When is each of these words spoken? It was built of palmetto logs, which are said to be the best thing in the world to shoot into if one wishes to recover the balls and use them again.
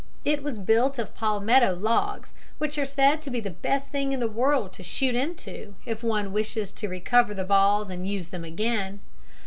It 0.25 0.41
was 0.41 0.57
built 0.57 0.97
of 0.97 1.13
palmetto 1.13 1.75
logs, 1.75 2.33
which 2.57 2.75
are 2.79 2.87
said 2.87 3.21
to 3.21 3.29
be 3.29 3.39
the 3.39 3.51
best 3.51 3.89
thing 3.91 4.13
in 4.13 4.19
the 4.19 4.27
world 4.27 4.73
to 4.73 4.81
shoot 4.81 5.13
into 5.13 5.75
if 5.85 6.01
one 6.01 6.33
wishes 6.33 6.71
to 6.71 6.89
recover 6.89 7.35
the 7.35 7.43
balls 7.43 7.91
and 7.91 8.07
use 8.07 8.29
them 8.29 8.43
again. 8.43 9.01